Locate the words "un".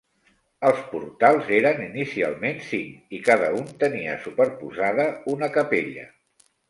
3.59-3.67